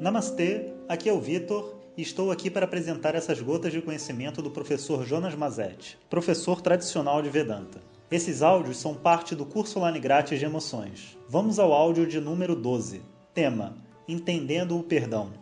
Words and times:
Namastê, 0.00 0.72
aqui 0.88 1.10
é 1.10 1.12
o 1.12 1.20
Vitor 1.20 1.74
e 1.94 2.00
estou 2.00 2.30
aqui 2.30 2.50
para 2.50 2.64
apresentar 2.64 3.14
essas 3.14 3.38
gotas 3.38 3.70
de 3.70 3.82
conhecimento 3.82 4.40
do 4.40 4.50
professor 4.50 5.04
Jonas 5.04 5.34
Mazetti, 5.34 5.98
professor 6.08 6.62
tradicional 6.62 7.20
de 7.20 7.28
Vedanta. 7.28 7.82
Esses 8.10 8.40
áudios 8.40 8.78
são 8.78 8.94
parte 8.94 9.34
do 9.34 9.44
curso 9.44 9.78
online 9.78 10.00
grátis 10.00 10.38
de 10.38 10.46
emoções. 10.46 11.18
Vamos 11.28 11.58
ao 11.58 11.74
áudio 11.74 12.06
de 12.06 12.18
número 12.18 12.56
12. 12.56 13.02
Tema: 13.34 13.76
Entendendo 14.08 14.78
o 14.78 14.82
perdão. 14.82 15.34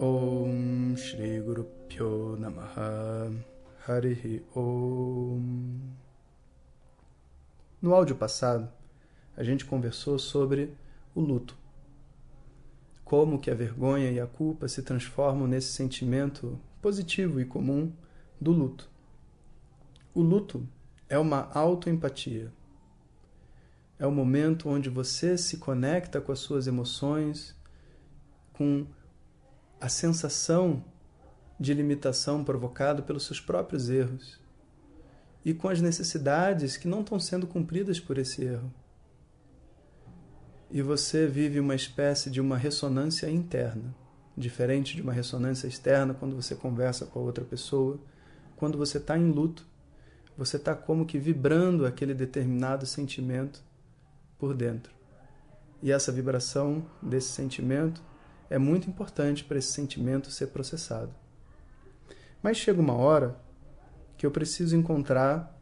Om 0.00 0.96
Shri 0.96 1.40
Guru 1.40 1.66
Pyo 1.90 2.38
Namaha 2.38 3.30
Harihi 3.86 4.42
Om. 4.56 5.42
No 7.82 7.94
áudio 7.94 8.16
passado, 8.16 8.66
a 9.36 9.44
gente 9.44 9.66
conversou 9.66 10.18
sobre 10.18 10.72
o 11.14 11.20
luto. 11.20 11.59
Como 13.10 13.40
que 13.40 13.50
a 13.50 13.54
vergonha 13.56 14.08
e 14.12 14.20
a 14.20 14.26
culpa 14.28 14.68
se 14.68 14.84
transformam 14.84 15.48
nesse 15.48 15.72
sentimento 15.72 16.60
positivo 16.80 17.40
e 17.40 17.44
comum 17.44 17.92
do 18.40 18.52
luto. 18.52 18.88
O 20.14 20.22
luto 20.22 20.64
é 21.08 21.18
uma 21.18 21.50
autoempatia. 21.52 22.52
É 23.98 24.06
o 24.06 24.12
momento 24.12 24.68
onde 24.68 24.88
você 24.88 25.36
se 25.36 25.56
conecta 25.56 26.20
com 26.20 26.30
as 26.30 26.38
suas 26.38 26.68
emoções, 26.68 27.56
com 28.52 28.86
a 29.80 29.88
sensação 29.88 30.84
de 31.58 31.74
limitação 31.74 32.44
provocada 32.44 33.02
pelos 33.02 33.26
seus 33.26 33.40
próprios 33.40 33.90
erros 33.90 34.38
e 35.44 35.52
com 35.52 35.68
as 35.68 35.80
necessidades 35.80 36.76
que 36.76 36.86
não 36.86 37.00
estão 37.00 37.18
sendo 37.18 37.48
cumpridas 37.48 37.98
por 37.98 38.18
esse 38.18 38.44
erro. 38.44 38.72
E 40.72 40.82
você 40.82 41.26
vive 41.26 41.58
uma 41.58 41.74
espécie 41.74 42.30
de 42.30 42.40
uma 42.40 42.56
ressonância 42.56 43.28
interna, 43.28 43.92
diferente 44.36 44.94
de 44.94 45.02
uma 45.02 45.12
ressonância 45.12 45.66
externa 45.66 46.14
quando 46.14 46.36
você 46.36 46.54
conversa 46.54 47.06
com 47.06 47.18
a 47.18 47.22
outra 47.22 47.44
pessoa. 47.44 47.98
Quando 48.56 48.78
você 48.78 48.98
está 48.98 49.18
em 49.18 49.32
luto, 49.32 49.66
você 50.36 50.58
está 50.58 50.72
como 50.74 51.04
que 51.04 51.18
vibrando 51.18 51.84
aquele 51.84 52.14
determinado 52.14 52.86
sentimento 52.86 53.64
por 54.38 54.54
dentro. 54.54 54.92
E 55.82 55.90
essa 55.90 56.12
vibração 56.12 56.86
desse 57.02 57.30
sentimento 57.30 58.00
é 58.48 58.56
muito 58.56 58.88
importante 58.88 59.42
para 59.42 59.58
esse 59.58 59.72
sentimento 59.72 60.30
ser 60.30 60.48
processado. 60.48 61.12
Mas 62.40 62.58
chega 62.58 62.80
uma 62.80 62.94
hora 62.94 63.36
que 64.16 64.24
eu 64.24 64.30
preciso 64.30 64.76
encontrar 64.76 65.52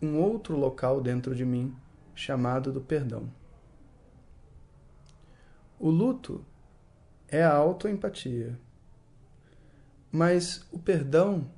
um 0.00 0.18
outro 0.18 0.58
local 0.58 1.00
dentro 1.00 1.34
de 1.34 1.44
mim 1.44 1.74
chamado 2.14 2.70
do 2.70 2.82
perdão. 2.82 3.30
O 5.82 5.90
luto 5.90 6.42
é 7.28 7.42
a 7.42 7.52
autoempatia. 7.52 8.58
Mas 10.10 10.66
o 10.72 10.78
perdão 10.78 11.50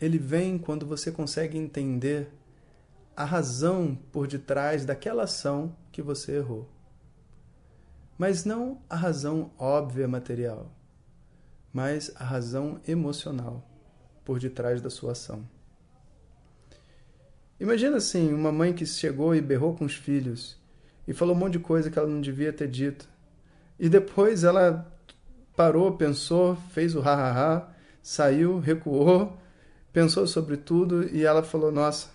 ele 0.00 0.18
vem 0.18 0.58
quando 0.58 0.86
você 0.86 1.12
consegue 1.12 1.56
entender 1.56 2.32
a 3.16 3.24
razão 3.24 3.96
por 4.10 4.26
detrás 4.26 4.84
daquela 4.84 5.24
ação 5.24 5.76
que 5.92 6.00
você 6.00 6.36
errou 6.36 6.68
mas 8.18 8.44
não 8.44 8.82
a 8.90 8.96
razão 8.96 9.52
óbvia 9.56 10.08
material, 10.08 10.74
mas 11.72 12.10
a 12.16 12.24
razão 12.24 12.80
emocional 12.86 13.64
por 14.24 14.40
detrás 14.40 14.82
da 14.82 14.90
sua 14.90 15.12
ação. 15.12 15.48
Imagina 17.60 17.96
assim, 17.96 18.34
uma 18.34 18.50
mãe 18.50 18.74
que 18.74 18.84
chegou 18.84 19.34
e 19.36 19.40
berrou 19.40 19.74
com 19.76 19.84
os 19.84 19.94
filhos 19.94 20.60
e 21.06 21.14
falou 21.14 21.34
um 21.34 21.38
monte 21.38 21.52
de 21.52 21.58
coisa 21.60 21.90
que 21.90 21.98
ela 21.98 22.08
não 22.08 22.20
devia 22.20 22.52
ter 22.52 22.68
dito. 22.68 23.08
E 23.78 23.88
depois 23.88 24.44
ela 24.44 24.90
parou, 25.56 25.92
pensou, 25.92 26.56
fez 26.72 26.94
o 26.94 27.00
ha-ha-ha, 27.00 27.68
saiu, 28.02 28.58
recuou, 28.58 29.36
pensou 29.92 30.26
sobre 30.26 30.56
tudo 30.56 31.08
e 31.14 31.24
ela 31.24 31.42
falou: 31.42 31.70
Nossa, 31.70 32.08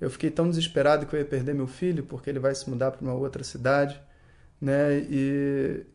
eu 0.00 0.10
fiquei 0.10 0.30
tão 0.30 0.48
desesperado 0.48 1.06
que 1.06 1.14
eu 1.14 1.20
ia 1.20 1.26
perder 1.26 1.54
meu 1.54 1.66
filho 1.66 2.04
porque 2.04 2.30
ele 2.30 2.38
vai 2.38 2.54
se 2.54 2.68
mudar 2.68 2.90
para 2.90 3.02
uma 3.02 3.14
outra 3.14 3.44
cidade 3.44 4.00
né? 4.60 4.98
E, 5.08 5.86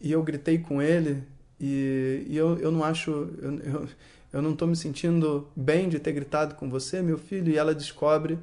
e 0.00 0.12
eu 0.12 0.22
gritei 0.22 0.58
com 0.58 0.82
ele 0.82 1.22
e, 1.58 2.26
e 2.28 2.36
eu, 2.36 2.58
eu 2.58 2.70
não 2.70 2.84
acho, 2.84 3.10
eu, 3.10 3.58
eu, 3.60 3.88
eu 4.34 4.42
não 4.42 4.52
estou 4.52 4.68
me 4.68 4.76
sentindo 4.76 5.48
bem 5.56 5.88
de 5.88 5.98
ter 5.98 6.12
gritado 6.12 6.54
com 6.56 6.68
você, 6.68 7.00
meu 7.00 7.16
filho, 7.16 7.50
e 7.50 7.56
ela 7.56 7.74
descobre 7.74 8.38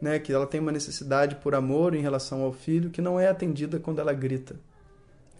né, 0.00 0.18
que 0.18 0.32
ela 0.32 0.46
tem 0.46 0.60
uma 0.60 0.72
necessidade 0.72 1.36
por 1.36 1.54
amor 1.54 1.94
em 1.94 2.00
relação 2.00 2.42
ao 2.42 2.52
filho 2.52 2.90
que 2.90 3.02
não 3.02 3.20
é 3.20 3.28
atendida 3.28 3.78
quando 3.78 4.00
ela 4.00 4.12
grita. 4.12 4.56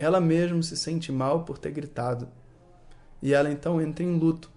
Ela 0.00 0.18
mesma 0.18 0.62
se 0.62 0.78
sente 0.78 1.12
mal 1.12 1.44
por 1.44 1.58
ter 1.58 1.72
gritado. 1.72 2.26
E 3.20 3.34
ela 3.34 3.52
então 3.52 3.82
entra 3.82 4.02
em 4.02 4.18
luto, 4.18 4.50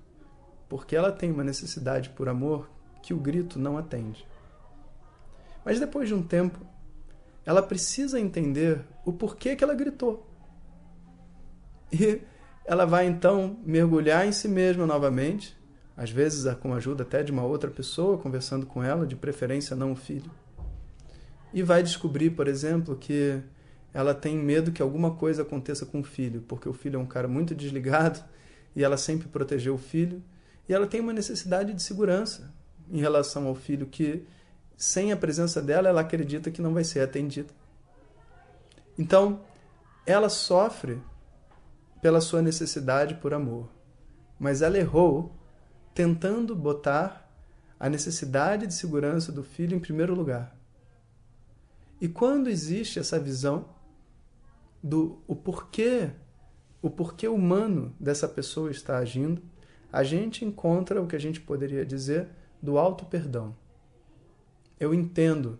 porque 0.69 0.95
ela 0.95 1.11
tem 1.11 1.29
uma 1.29 1.43
necessidade 1.43 2.09
por 2.11 2.29
amor 2.29 2.69
que 3.01 3.13
o 3.13 3.19
grito 3.19 3.59
não 3.59 3.77
atende. 3.77 4.25
Mas 5.65 5.81
depois 5.81 6.07
de 6.07 6.13
um 6.13 6.23
tempo, 6.23 6.65
ela 7.45 7.61
precisa 7.61 8.21
entender 8.21 8.85
o 9.03 9.11
porquê 9.11 9.53
que 9.53 9.65
ela 9.65 9.75
gritou. 9.75 10.25
E 11.91 12.21
ela 12.63 12.85
vai 12.85 13.05
então 13.05 13.59
mergulhar 13.65 14.25
em 14.25 14.31
si 14.31 14.47
mesma 14.47 14.85
novamente, 14.85 15.57
às 15.97 16.09
vezes 16.09 16.51
com 16.55 16.73
a 16.73 16.77
ajuda 16.77 17.03
até 17.03 17.21
de 17.21 17.33
uma 17.33 17.43
outra 17.43 17.69
pessoa 17.69 18.17
conversando 18.17 18.65
com 18.65 18.81
ela, 18.81 19.05
de 19.05 19.17
preferência 19.17 19.75
não 19.75 19.91
o 19.91 19.95
filho. 19.95 20.31
E 21.53 21.61
vai 21.61 21.83
descobrir, 21.83 22.29
por 22.29 22.47
exemplo, 22.47 22.95
que 22.95 23.43
ela 23.93 24.15
tem 24.15 24.37
medo 24.37 24.71
que 24.71 24.81
alguma 24.81 25.11
coisa 25.11 25.43
aconteça 25.43 25.85
com 25.85 25.99
o 25.99 26.03
filho, 26.03 26.41
porque 26.47 26.67
o 26.67 26.73
filho 26.73 26.97
é 26.97 26.99
um 26.99 27.05
cara 27.05 27.27
muito 27.27 27.53
desligado 27.53 28.23
e 28.75 28.83
ela 28.83 28.97
sempre 28.97 29.27
protegeu 29.27 29.75
o 29.75 29.77
filho, 29.77 30.23
e 30.67 30.73
ela 30.73 30.87
tem 30.87 30.99
uma 30.99 31.13
necessidade 31.13 31.73
de 31.73 31.83
segurança 31.83 32.51
em 32.89 32.99
relação 32.99 33.47
ao 33.47 33.53
filho 33.53 33.85
que 33.85 34.25
sem 34.75 35.11
a 35.11 35.17
presença 35.17 35.61
dela, 35.61 35.89
ela 35.89 36.01
acredita 36.01 36.49
que 36.49 36.61
não 36.61 36.73
vai 36.73 36.83
ser 36.83 37.01
atendida. 37.01 37.53
Então, 38.97 39.41
ela 40.05 40.29
sofre 40.29 41.01
pela 42.01 42.19
sua 42.19 42.41
necessidade 42.41 43.15
por 43.15 43.33
amor, 43.33 43.69
mas 44.39 44.61
ela 44.61 44.77
errou 44.77 45.33
tentando 45.93 46.55
botar 46.55 47.29
a 47.79 47.87
necessidade 47.87 48.67
de 48.67 48.73
segurança 48.73 49.31
do 49.31 49.43
filho 49.43 49.75
em 49.75 49.79
primeiro 49.79 50.15
lugar. 50.15 50.55
E 52.01 52.07
quando 52.07 52.49
existe 52.49 52.99
essa 52.99 53.19
visão 53.19 53.65
do 54.83 55.23
o 55.25 55.35
porquê, 55.35 56.11
o 56.81 56.89
porquê 56.89 57.27
humano 57.27 57.95
dessa 57.99 58.27
pessoa 58.27 58.69
está 58.69 58.97
agindo, 58.97 59.41
a 59.91 60.03
gente 60.03 60.43
encontra 60.43 61.01
o 61.01 61.07
que 61.07 61.15
a 61.15 61.19
gente 61.19 61.39
poderia 61.39 61.85
dizer 61.85 62.27
do 62.61 62.77
auto 62.77 63.05
perdão 63.05 63.55
eu 64.83 64.93
entendo 64.93 65.59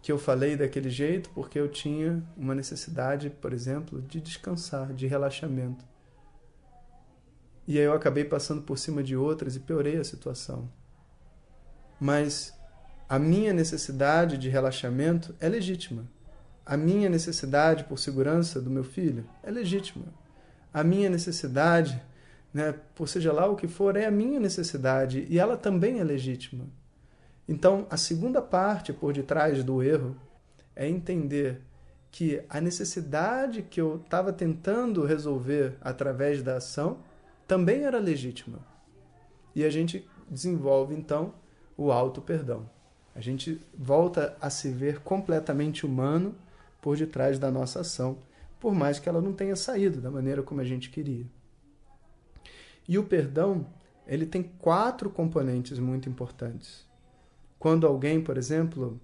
que 0.00 0.10
eu 0.10 0.18
falei 0.18 0.56
daquele 0.56 0.90
jeito 0.90 1.30
porque 1.30 1.58
eu 1.58 1.68
tinha 1.68 2.22
uma 2.36 2.54
necessidade, 2.54 3.30
por 3.30 3.52
exemplo, 3.52 4.00
de 4.02 4.20
descansar, 4.20 4.92
de 4.92 5.06
relaxamento. 5.06 5.84
E 7.66 7.78
aí 7.78 7.84
eu 7.84 7.92
acabei 7.92 8.24
passando 8.24 8.62
por 8.62 8.78
cima 8.78 9.02
de 9.02 9.16
outras 9.16 9.54
e 9.54 9.60
piorei 9.60 9.96
a 9.96 10.04
situação. 10.04 10.70
Mas 12.00 12.52
a 13.08 13.18
minha 13.18 13.52
necessidade 13.52 14.36
de 14.38 14.48
relaxamento 14.48 15.34
é 15.38 15.48
legítima. 15.48 16.04
A 16.64 16.76
minha 16.76 17.08
necessidade 17.08 17.84
por 17.84 17.98
segurança 17.98 18.60
do 18.60 18.70
meu 18.70 18.84
filho 18.84 19.24
é 19.42 19.50
legítima. 19.50 20.06
A 20.72 20.84
minha 20.84 21.10
necessidade, 21.10 22.00
né, 22.54 22.74
por 22.94 23.08
seja 23.08 23.32
lá 23.32 23.46
o 23.46 23.56
que 23.56 23.66
for, 23.66 23.96
é 23.96 24.06
a 24.06 24.10
minha 24.10 24.38
necessidade 24.38 25.26
e 25.28 25.38
ela 25.38 25.56
também 25.56 25.98
é 25.98 26.04
legítima. 26.04 26.66
Então, 27.48 27.86
a 27.90 27.96
segunda 27.96 28.40
parte 28.40 28.92
por 28.92 29.12
detrás 29.12 29.64
do 29.64 29.82
erro 29.82 30.16
é 30.74 30.88
entender 30.88 31.60
que 32.10 32.42
a 32.48 32.60
necessidade 32.60 33.62
que 33.62 33.80
eu 33.80 33.96
estava 33.96 34.32
tentando 34.32 35.04
resolver 35.04 35.76
através 35.80 36.42
da 36.42 36.56
ação 36.56 36.98
também 37.48 37.84
era 37.84 37.98
legítima. 37.98 38.58
E 39.54 39.64
a 39.64 39.70
gente 39.70 40.08
desenvolve 40.30 40.94
então 40.94 41.34
o 41.76 41.90
auto-perdão. 41.90 42.68
A 43.14 43.20
gente 43.20 43.60
volta 43.76 44.36
a 44.40 44.48
se 44.48 44.70
ver 44.70 45.00
completamente 45.00 45.84
humano 45.84 46.34
por 46.82 46.96
detrás 46.96 47.38
da 47.38 47.50
nossa 47.50 47.80
ação, 47.80 48.18
por 48.60 48.74
mais 48.74 48.98
que 48.98 49.08
ela 49.08 49.22
não 49.22 49.32
tenha 49.32 49.56
saído 49.56 50.00
da 50.00 50.10
maneira 50.10 50.42
como 50.42 50.60
a 50.60 50.64
gente 50.64 50.90
queria. 50.90 51.24
E 52.86 52.98
o 52.98 53.04
perdão, 53.04 53.66
ele 54.06 54.26
tem 54.26 54.42
quatro 54.42 55.08
componentes 55.08 55.78
muito 55.78 56.08
importantes. 56.08 56.84
Quando 57.58 57.86
alguém, 57.86 58.20
por 58.20 58.36
exemplo, 58.36 59.00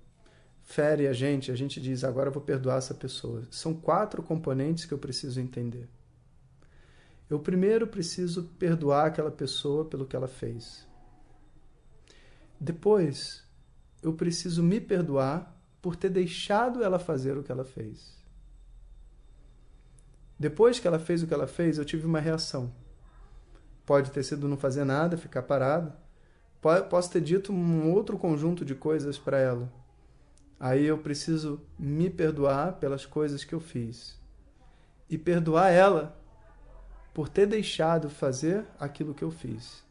fere 0.65 1.07
a 1.07 1.13
gente, 1.13 1.53
a 1.53 1.55
gente 1.55 1.81
diz, 1.81 2.03
agora 2.03 2.29
eu 2.29 2.33
vou 2.33 2.43
perdoar 2.43 2.79
essa 2.79 2.93
pessoa. 2.93 3.45
São 3.51 3.73
quatro 3.73 4.23
componentes 4.23 4.85
que 4.85 4.93
eu 4.93 4.99
preciso 4.99 5.41
entender. 5.41 5.89
Eu 7.31 7.39
primeiro 7.39 7.87
preciso 7.87 8.45
perdoar 8.59 9.07
aquela 9.07 9.31
pessoa 9.31 9.85
pelo 9.85 10.05
que 10.05 10.17
ela 10.17 10.27
fez. 10.27 10.85
Depois, 12.59 13.45
eu 14.03 14.13
preciso 14.15 14.63
me 14.65 14.81
perdoar 14.81 15.57
por 15.81 15.97
ter 15.97 16.11
deixado 16.11 16.83
ela 16.83 16.99
fazer 16.99 17.37
o 17.37 17.43
que 17.43 17.53
ela 17.53 17.65
fez. 17.65 18.17
Depois 20.39 20.79
que 20.79 20.87
ela 20.87 20.99
fez 20.99 21.23
o 21.23 21.27
que 21.27 21.35
ela 21.35 21.47
fez, 21.47 21.79
eu 21.79 21.85
tive 21.85 22.07
uma 22.07 22.21
reação. 22.21 22.73
Pode 23.85 24.11
ter 24.11 24.23
sido 24.23 24.47
não 24.47 24.57
fazer 24.57 24.85
nada, 24.85 25.17
ficar 25.17 25.43
parado. 25.43 25.93
Posso 26.91 27.11
ter 27.11 27.21
dito 27.21 27.53
um 27.53 27.93
outro 27.93 28.19
conjunto 28.19 28.65
de 28.65 28.75
coisas 28.75 29.19
para 29.19 29.39
ela. 29.39 29.73
Aí 30.61 30.85
eu 30.85 30.99
preciso 30.99 31.61
me 31.79 32.11
perdoar 32.11 32.75
pelas 32.75 33.07
coisas 33.07 33.45
que 33.45 33.55
eu 33.55 33.61
fiz. 33.61 34.21
E 35.09 35.17
perdoar 35.17 35.71
ela 35.71 36.21
por 37.15 37.29
ter 37.29 37.47
deixado 37.47 38.11
fazer 38.11 38.65
aquilo 38.79 39.15
que 39.15 39.25
eu 39.25 39.31
fiz. 39.31 39.83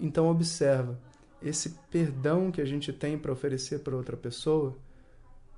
Então 0.00 0.28
observa, 0.28 0.98
esse 1.42 1.70
perdão 1.90 2.50
que 2.50 2.60
a 2.60 2.64
gente 2.64 2.92
tem 2.92 3.18
para 3.18 3.32
oferecer 3.32 3.80
para 3.80 3.96
outra 3.96 4.16
pessoa 4.16 4.76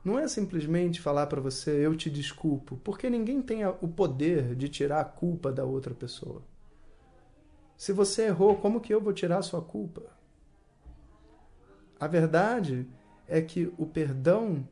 não 0.05 0.19
é 0.19 0.27
simplesmente 0.27 1.01
falar 1.01 1.27
para 1.27 1.41
você 1.41 1.85
eu 1.85 1.95
te 1.95 2.09
desculpo, 2.09 2.79
porque 2.79 3.11
ninguém 3.11 3.43
tem 3.43 3.67
o 3.67 3.89
poder 3.89 4.55
de 4.55 4.69
tirar 4.69 5.01
a 5.01 5.05
culpa 5.05 5.53
da 5.53 5.65
outra 5.65 5.95
pessoa. 5.95 6.43
Se 7.77 7.93
você 7.93 8.27
errou, 8.27 8.57
como 8.57 8.81
que 8.81 8.93
eu 8.93 9.01
vou 9.01 9.13
tirar 9.13 9.39
a 9.39 9.43
sua 9.43 9.61
culpa? 9.61 10.03
A 11.99 12.07
verdade 12.07 12.87
é 13.29 13.43
que 13.43 13.73
o 13.77 13.87
perdão 13.87 14.67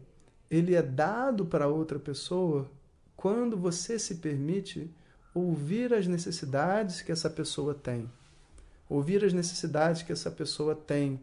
ele 0.50 0.74
é 0.74 0.82
dado 0.82 1.44
para 1.44 1.68
outra 1.68 1.98
pessoa 1.98 2.70
quando 3.14 3.56
você 3.56 3.98
se 3.98 4.16
permite 4.16 4.90
ouvir 5.34 5.92
as 5.92 6.06
necessidades 6.06 7.02
que 7.02 7.12
essa 7.12 7.28
pessoa 7.28 7.74
tem. 7.74 8.10
Ouvir 8.88 9.24
as 9.24 9.32
necessidades 9.32 10.02
que 10.02 10.12
essa 10.12 10.30
pessoa 10.30 10.74
tem 10.74 11.20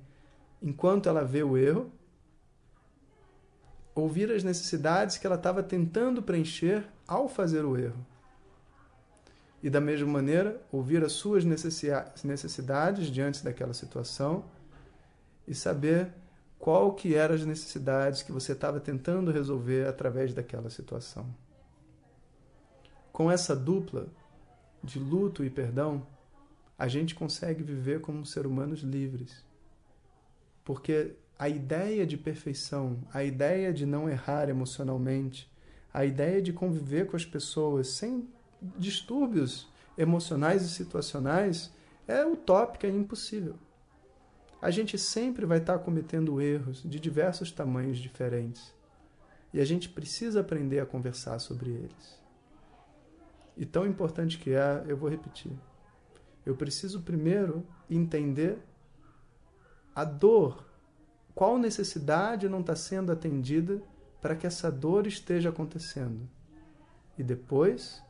enquanto 0.61 1.09
ela 1.09 1.23
vê 1.23 1.43
o 1.43 1.57
erro. 1.57 1.91
Ouvir 3.93 4.31
as 4.31 4.43
necessidades 4.43 5.17
que 5.17 5.25
ela 5.25 5.35
estava 5.35 5.63
tentando 5.63 6.21
preencher 6.21 6.85
ao 7.07 7.27
fazer 7.27 7.65
o 7.65 7.77
erro. 7.77 8.05
E 9.63 9.69
da 9.69 9.81
mesma 9.81 10.07
maneira, 10.07 10.61
ouvir 10.71 11.03
as 11.03 11.13
suas 11.13 11.43
necessidades 11.43 13.07
diante 13.07 13.43
daquela 13.43 13.73
situação 13.73 14.45
e 15.47 15.55
saber 15.55 16.13
qual 16.59 16.93
que 16.93 17.15
eram 17.15 17.35
as 17.35 17.45
necessidades 17.45 18.21
que 18.21 18.31
você 18.31 18.51
estava 18.51 18.79
tentando 18.79 19.31
resolver 19.31 19.87
através 19.87 20.33
daquela 20.33 20.69
situação. 20.69 21.25
Com 23.11 23.31
essa 23.31 23.55
dupla 23.55 24.07
de 24.83 24.99
luto 24.99 25.43
e 25.43 25.49
perdão, 25.49 26.05
a 26.77 26.87
gente 26.87 27.15
consegue 27.15 27.63
viver 27.63 28.01
como 28.01 28.25
seres 28.25 28.49
humanos 28.49 28.81
livres. 28.81 29.43
Porque 30.63 31.15
a 31.37 31.47
ideia 31.47 32.05
de 32.05 32.17
perfeição, 32.17 32.99
a 33.13 33.23
ideia 33.23 33.73
de 33.73 33.85
não 33.85 34.09
errar 34.09 34.49
emocionalmente, 34.49 35.51
a 35.93 36.05
ideia 36.05 36.41
de 36.41 36.51
conviver 36.51 37.07
com 37.07 37.15
as 37.15 37.25
pessoas 37.25 37.87
sem 37.89 38.27
distúrbios 38.77 39.69
emocionais 39.97 40.63
e 40.63 40.69
situacionais 40.69 41.71
é 42.07 42.25
utópica 42.25 42.87
e 42.87 42.95
impossível. 42.95 43.55
A 44.61 44.71
gente 44.71 44.97
sempre 44.97 45.45
vai 45.45 45.59
estar 45.59 45.79
cometendo 45.79 46.41
erros 46.41 46.81
de 46.83 46.99
diversos 46.99 47.51
tamanhos 47.51 47.99
diferentes. 47.99 48.73
E 49.53 49.59
a 49.59 49.65
gente 49.65 49.87
precisa 49.87 50.41
aprender 50.41 50.79
a 50.79 50.85
conversar 50.85 51.39
sobre 51.39 51.69
eles. 51.69 52.19
E 53.55 53.65
tão 53.65 53.85
importante 53.85 54.37
que 54.37 54.51
é, 54.51 54.83
eu 54.87 54.97
vou 54.97 55.09
repetir. 55.09 55.53
Eu 56.45 56.55
preciso 56.55 57.01
primeiro 57.01 57.65
entender 57.89 58.59
a 59.95 60.03
dor, 60.03 60.65
qual 61.33 61.57
necessidade 61.57 62.47
não 62.47 62.61
está 62.61 62.75
sendo 62.75 63.11
atendida 63.11 63.81
para 64.21 64.35
que 64.35 64.45
essa 64.45 64.71
dor 64.71 65.07
esteja 65.07 65.49
acontecendo. 65.49 66.27
E 67.17 67.23
depois, 67.23 68.01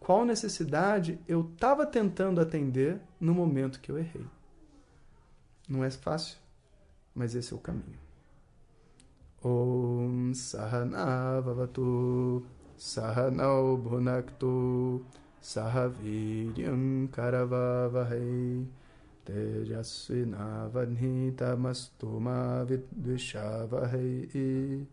qual 0.00 0.24
necessidade 0.24 1.18
eu 1.28 1.42
estava 1.52 1.86
tentando 1.86 2.40
atender 2.40 3.00
no 3.20 3.34
momento 3.34 3.80
que 3.80 3.90
eu 3.90 3.98
errei. 3.98 4.24
Não 5.68 5.84
é 5.84 5.90
fácil, 5.90 6.38
mas 7.14 7.34
esse 7.34 7.52
é 7.52 7.56
o 7.56 7.60
caminho. 7.60 7.98
Om 9.42 10.32
Sahana 10.34 11.40
Vavatu 11.40 12.44
Sahanau 12.76 13.76
Bhunaktu 13.76 15.04
Sahaviryam 15.48 17.08
Karavavahai 17.10 18.66
Tejasvinavadhitamastu 19.24 22.20
ma 22.20 22.64
vidvishavahai 22.64 24.86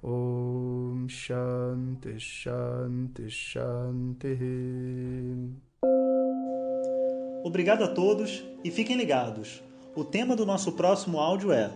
Om 0.00 1.08
Shanti 1.08 2.20
Shanti 2.20 3.28
Shanti 3.28 4.38
Obrigado 7.42 7.82
a 7.82 7.88
todos 7.88 8.44
e 8.62 8.70
fiquem 8.70 8.96
ligados. 8.96 9.60
O 9.96 10.04
tema 10.04 10.36
do 10.36 10.46
nosso 10.46 10.70
próximo 10.70 11.18
áudio 11.18 11.50
é 11.50 11.68